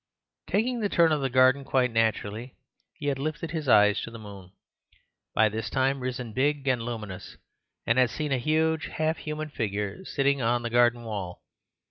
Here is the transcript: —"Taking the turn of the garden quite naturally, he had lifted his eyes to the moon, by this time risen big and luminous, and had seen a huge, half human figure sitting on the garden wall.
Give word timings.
—"Taking 0.51 0.79
the 0.79 0.89
turn 0.89 1.11
of 1.11 1.21
the 1.21 1.29
garden 1.29 1.63
quite 1.63 1.91
naturally, 1.91 2.55
he 2.95 3.05
had 3.05 3.19
lifted 3.19 3.51
his 3.51 3.67
eyes 3.69 4.01
to 4.01 4.09
the 4.09 4.17
moon, 4.17 4.51
by 5.35 5.47
this 5.47 5.69
time 5.69 5.99
risen 5.99 6.33
big 6.33 6.67
and 6.67 6.81
luminous, 6.81 7.37
and 7.85 7.99
had 7.99 8.09
seen 8.09 8.31
a 8.31 8.39
huge, 8.39 8.87
half 8.87 9.17
human 9.19 9.51
figure 9.51 10.03
sitting 10.03 10.41
on 10.41 10.63
the 10.63 10.71
garden 10.71 11.03
wall. 11.03 11.43